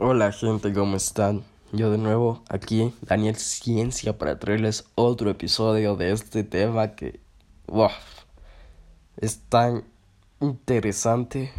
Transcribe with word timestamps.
Hola 0.00 0.30
gente, 0.30 0.72
¿cómo 0.72 0.96
están? 0.96 1.42
Yo 1.72 1.90
de 1.90 1.98
nuevo 1.98 2.44
aquí, 2.48 2.94
Daniel 3.02 3.34
Ciencia, 3.34 4.16
para 4.16 4.38
traerles 4.38 4.84
otro 4.94 5.28
episodio 5.28 5.96
de 5.96 6.12
este 6.12 6.44
tema 6.44 6.94
que 6.94 7.18
wow, 7.66 7.90
es 9.16 9.40
tan 9.48 9.82
interesante. 10.38 11.50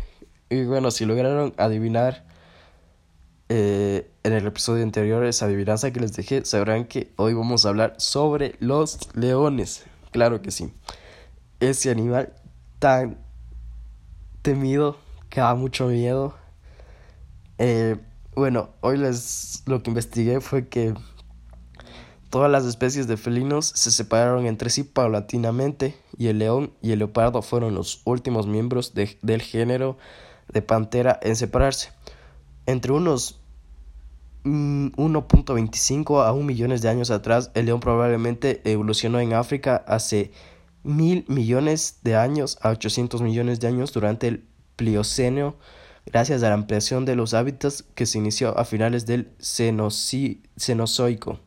Y 0.50 0.64
bueno, 0.64 0.90
si 0.90 1.04
lograron 1.04 1.54
adivinar 1.58 2.24
eh, 3.50 4.10
en 4.24 4.32
el 4.32 4.48
episodio 4.48 4.84
anterior 4.84 5.26
esa 5.26 5.48
adivinanza 5.48 5.92
que 5.92 6.00
les 6.00 6.14
dejé, 6.14 6.46
sabrán 6.46 6.86
que 6.86 7.12
hoy 7.18 7.34
vamos 7.34 7.66
a 7.66 7.70
hablar 7.70 7.96
sobre 7.98 8.56
los 8.62 9.14
leones. 9.18 9.84
Claro 10.12 10.42
que 10.42 10.52
sí. 10.52 10.72
Ese 11.60 11.92
animal 11.92 12.32
tan 12.80 13.18
temido 14.44 14.96
que 15.30 15.42
da 15.42 15.56
mucho 15.56 15.88
miedo. 15.88 16.36
Eh, 17.58 17.98
bueno, 18.40 18.70
hoy 18.80 18.98
les 18.98 19.64
lo 19.66 19.84
que 19.84 19.90
investigué 19.90 20.40
fue 20.40 20.70
que 20.70 20.94
todas 22.30 22.50
las 22.50 22.64
especies 22.64 23.06
de 23.06 23.18
felinos 23.18 23.66
se 23.76 23.92
separaron 23.92 24.46
entre 24.46 24.70
sí 24.70 24.84
paulatinamente 24.84 25.98
y 26.18 26.28
el 26.28 26.40
león 26.40 26.72
y 26.82 26.94
el 26.94 27.00
leopardo 27.00 27.42
fueron 27.42 27.76
los 27.76 28.02
últimos 28.06 28.48
miembros 28.48 28.94
del 28.94 29.42
género 29.42 29.98
de 30.48 30.62
pantera 30.62 31.20
en 31.22 31.36
separarse. 31.36 31.90
Entre 32.66 32.94
unos 32.94 33.42
1.25 34.46 36.10
mm, 36.10 36.16
a 36.16 36.32
1 36.32 36.46
millones 36.46 36.82
de 36.82 36.88
años 36.88 37.12
atrás, 37.12 37.52
el 37.56 37.66
león 37.66 37.82
probablemente 37.82 38.62
evolucionó 38.64 39.20
en 39.20 39.34
África 39.34 39.84
hace 39.86 40.32
mil 40.84 41.26
millones 41.28 42.00
de 42.04 42.16
años 42.16 42.58
a 42.62 42.70
800 42.70 43.22
millones 43.22 43.60
de 43.60 43.68
años 43.68 43.92
durante 43.92 44.30
el 44.30 44.46
Plioceno 44.78 45.56
gracias 46.06 46.44
a 46.44 46.50
la 46.50 46.56
ampliación 46.56 47.06
de 47.06 47.16
los 47.16 47.34
hábitats 47.34 47.84
que 47.96 48.06
se 48.06 48.18
inició 48.18 48.58
a 48.58 48.66
finales 48.66 49.06
del 49.06 49.32
Cenozoico. 49.40 51.40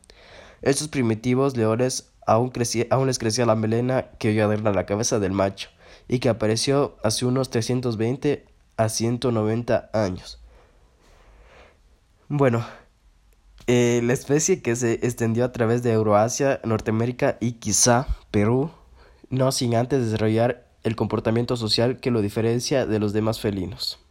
Estos 0.61 0.87
primitivos 0.87 1.57
leones 1.57 2.13
aún, 2.25 2.51
aún 2.89 3.07
les 3.07 3.19
crecía 3.19 3.45
la 3.45 3.55
melena 3.55 4.09
que 4.19 4.31
iba 4.31 4.45
a 4.45 4.71
la 4.71 4.85
cabeza 4.85 5.19
del 5.19 5.31
macho 5.31 5.69
y 6.07 6.19
que 6.19 6.29
apareció 6.29 6.97
hace 7.03 7.25
unos 7.25 7.49
320 7.49 8.45
a 8.77 8.89
190 8.89 9.89
años. 9.93 10.39
Bueno, 12.29 12.65
eh, 13.67 14.01
la 14.03 14.13
especie 14.13 14.61
que 14.61 14.75
se 14.75 14.93
extendió 14.93 15.45
a 15.45 15.51
través 15.51 15.83
de 15.83 15.91
Euroasia, 15.91 16.59
Norteamérica 16.63 17.37
y 17.39 17.53
quizá 17.53 18.07
Perú, 18.31 18.71
no 19.29 19.51
sin 19.51 19.75
antes 19.75 20.03
desarrollar 20.03 20.67
el 20.83 20.95
comportamiento 20.95 21.55
social 21.55 21.99
que 21.99 22.11
lo 22.11 22.21
diferencia 22.21 22.85
de 22.85 22.99
los 22.99 23.13
demás 23.13 23.39
felinos. 23.39 24.02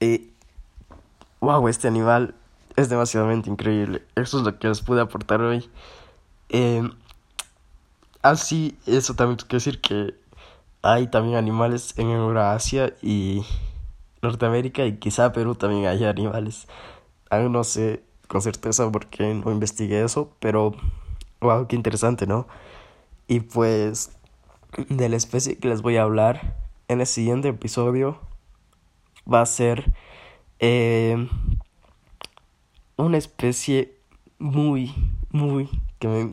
Y, 0.00 0.30
wow, 1.40 1.68
este 1.68 1.88
animal 1.88 2.34
es 2.76 2.88
demasiadamente 2.88 3.50
increíble. 3.50 4.02
Eso 4.14 4.38
es 4.38 4.44
lo 4.44 4.58
que 4.58 4.68
les 4.68 4.82
pude 4.82 5.00
aportar 5.00 5.40
hoy. 5.40 5.68
Eh, 6.48 6.82
así, 8.22 8.78
eso 8.86 9.14
también 9.14 9.38
quiere 9.38 9.56
decir 9.56 9.80
que 9.80 10.14
hay 10.82 11.08
también 11.08 11.36
animales 11.36 11.94
en 11.96 12.10
Eurasia 12.10 12.94
y 13.02 13.44
Norteamérica 14.22 14.84
y 14.84 14.98
quizá 14.98 15.32
Perú 15.32 15.54
también 15.54 15.86
hay 15.86 16.04
animales. 16.04 16.68
Aún 17.30 17.52
no 17.52 17.64
sé 17.64 18.02
con 18.28 18.42
certeza 18.42 18.90
porque 18.90 19.34
no 19.34 19.50
investigué 19.50 20.04
eso, 20.04 20.30
pero 20.40 20.74
wow, 21.40 21.66
qué 21.66 21.76
interesante, 21.76 22.26
¿no? 22.26 22.46
Y 23.28 23.40
pues 23.40 24.10
de 24.88 25.08
la 25.08 25.16
especie 25.16 25.58
que 25.58 25.68
les 25.68 25.82
voy 25.82 25.96
a 25.96 26.02
hablar 26.02 26.54
en 26.88 27.00
el 27.00 27.06
siguiente 27.06 27.48
episodio 27.48 28.20
va 29.32 29.42
a 29.42 29.46
ser 29.46 29.92
eh, 30.58 31.28
una 32.96 33.18
especie 33.18 33.94
muy, 34.38 34.94
muy, 35.30 35.68
que 35.98 36.08
me 36.08 36.30